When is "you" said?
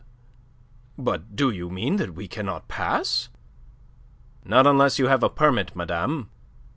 1.51-1.69, 4.97-5.05